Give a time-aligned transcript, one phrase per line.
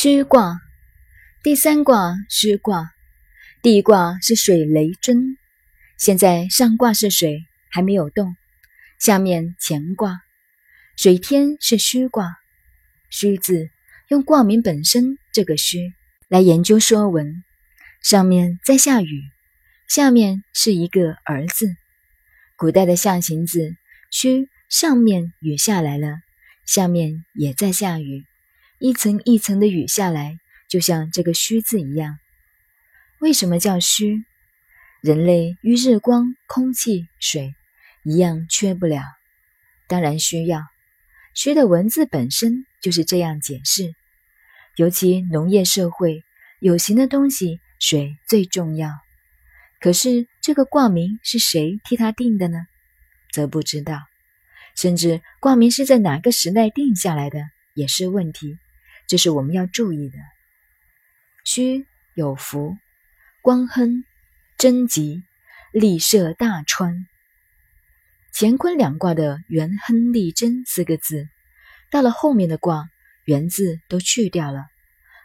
[0.00, 0.60] 虚卦，
[1.42, 2.92] 第三卦虚卦，
[3.62, 5.36] 第一卦是水雷针。
[5.96, 8.36] 现在上卦是水，还没有动。
[9.00, 10.20] 下面乾卦，
[10.96, 12.36] 水天是虚卦。
[13.10, 13.70] 虚字
[14.06, 15.92] 用卦名本身这个虚
[16.28, 17.42] 来研究说文。
[18.00, 19.24] 上面在下雨，
[19.88, 21.74] 下面是一个儿字。
[22.54, 23.74] 古代的象形字，
[24.12, 26.20] 虚上面雨下来了，
[26.64, 28.27] 下面也在下雨。
[28.80, 30.38] 一层一层的雨下来，
[30.68, 32.18] 就像这个“虚”字一样。
[33.18, 34.24] 为什么叫虚？
[35.00, 37.54] 人类与日光、空气、水
[38.04, 39.02] 一样缺不了，
[39.86, 40.62] 当然需要。
[41.34, 43.94] 虚的文字本身就是这样解释。
[44.76, 46.22] 尤其农业社会，
[46.60, 48.90] 有形的东西，水最重要。
[49.80, 52.66] 可是这个卦名是谁替他定的呢？
[53.32, 54.02] 则不知道。
[54.76, 57.40] 甚至卦名是在哪个时代定下来的，
[57.74, 58.56] 也是问题。
[59.08, 60.18] 这是我们要注意的。
[61.44, 62.76] 虚有福，
[63.40, 64.04] 光亨，
[64.58, 65.22] 贞吉，
[65.72, 67.06] 利涉大川。
[68.34, 71.26] 乾坤两卦的元亨利贞四个字，
[71.90, 72.90] 到了后面的卦，
[73.24, 74.66] 元字都去掉了，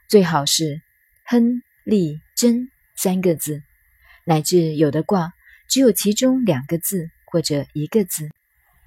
[0.08, 0.82] 最好是
[1.26, 3.62] 亨利贞三个字，
[4.24, 5.34] 乃至有的卦
[5.68, 8.30] 只有其中两个字或者一个字。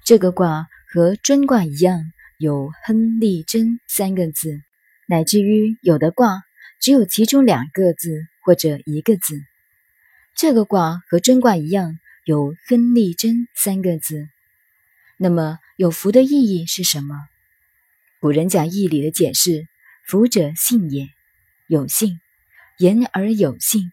[0.03, 4.61] 这个卦和尊卦一样，有亨利贞三个字。
[5.09, 6.43] 乃至于有的卦
[6.81, 8.11] 只有其中两个字
[8.43, 9.39] 或者一个字，
[10.35, 14.27] 这个卦和真卦一样有亨利贞三个字。
[15.17, 17.15] 那么有福的意义是什么？
[18.19, 19.65] 古人讲义理的解释：
[20.05, 21.07] 福者信也，
[21.67, 22.19] 有信，
[22.77, 23.91] 言而有信。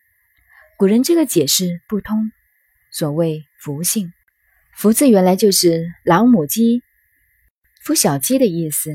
[0.77, 2.33] 古人这个解释不通。
[2.91, 4.13] 所谓福信，
[4.75, 6.83] 福字原来就是老母鸡
[7.85, 8.91] 孵小鸡的意思。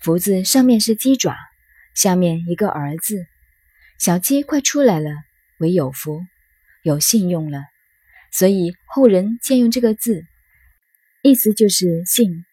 [0.00, 1.36] 福字上面是鸡爪，
[1.94, 3.26] 下面一个儿字，
[3.98, 5.10] 小鸡快出来了，
[5.58, 6.20] 为有福，
[6.82, 7.64] 有信用了，
[8.30, 10.24] 所以后人借用这个字，
[11.22, 12.44] 意思就是信。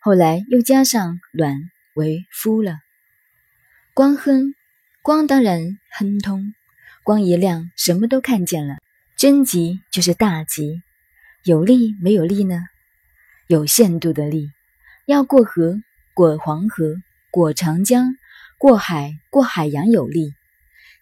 [0.00, 2.78] 后来又加上卵为夫了。
[3.92, 4.54] 光亨，
[5.02, 6.54] 光当然亨通，
[7.04, 8.78] 光一亮，什么都看见了。
[9.16, 10.82] 贞吉就是大吉，
[11.44, 12.64] 有利没有利呢？
[13.46, 14.50] 有限度的利，
[15.06, 15.80] 要过河。
[16.20, 16.96] 过黄河，
[17.30, 18.14] 过长江，
[18.58, 20.34] 过海，过海洋有利。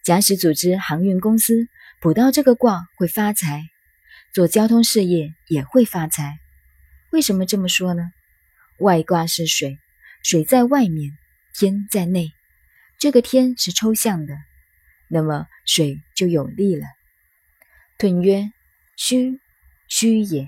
[0.04, 1.66] 假使组织航运公司，
[2.00, 3.62] 卜到这个卦会发财；
[4.32, 6.38] 做交通事业也会发财。
[7.10, 8.12] 为什么这么说呢？
[8.78, 9.80] 外卦是水，
[10.22, 11.10] 水在外面，
[11.52, 12.30] 天在内。
[13.00, 14.36] 这个天是抽象的，
[15.08, 16.86] 那么水就有利了。
[17.98, 18.52] 吞曰：
[18.94, 19.40] 虚，
[19.88, 20.46] 虚也，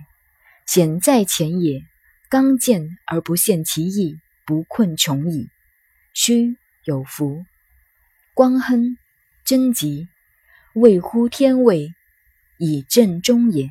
[0.64, 1.82] 险在前也。
[2.28, 4.20] 刚健而不陷其意。
[4.50, 5.49] 不困穷矣。
[6.12, 7.44] 虚有福，
[8.34, 8.97] 光亨，
[9.44, 10.09] 贞吉，
[10.75, 11.94] 位乎天位，
[12.59, 13.71] 以正中也。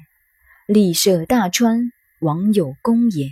[0.67, 1.91] 利涉大川，
[2.21, 3.29] 王有功也。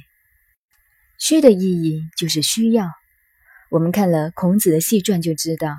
[1.18, 2.92] 虚的意义就是需要。
[3.70, 5.78] 我们看了孔子的细传就知道，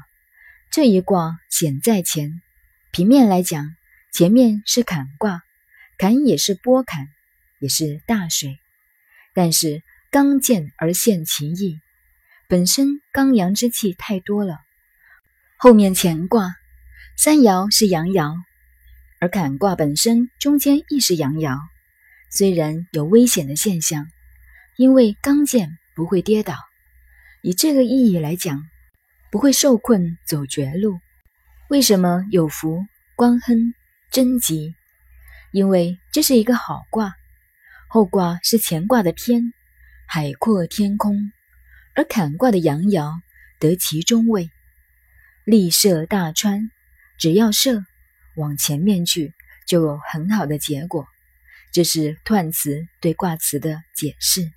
[0.70, 2.40] 这一卦险在前。
[2.92, 3.76] 平面来讲，
[4.10, 5.42] 前面是坎卦，
[5.98, 7.08] 坎也是波坎，
[7.60, 8.58] 也是大水，
[9.34, 9.82] 但是。
[10.10, 11.80] 刚健而现其意，
[12.48, 14.56] 本身刚阳之气太多了。
[15.58, 16.54] 后面乾卦
[17.14, 18.34] 三爻是阳爻，
[19.20, 21.58] 而坎卦本身中间亦是阳爻，
[22.30, 24.06] 虽然有危险的现象，
[24.78, 26.56] 因为刚健不会跌倒，
[27.42, 28.62] 以这个意义来讲，
[29.30, 30.98] 不会受困走绝路。
[31.68, 32.82] 为什么有福
[33.14, 33.74] 光亨
[34.10, 34.74] 贞吉？
[35.52, 37.12] 因为这是一个好卦。
[37.88, 39.52] 后卦是乾卦的天。
[40.10, 41.32] 海阔天空，
[41.94, 43.20] 而坎卦的阳爻
[43.58, 44.50] 得其中位，
[45.44, 46.70] 立射大川，
[47.18, 47.84] 只要射
[48.34, 49.34] 往前面去，
[49.66, 51.06] 就有很好的结果。
[51.72, 54.50] 这是彖辞对卦辞的解释。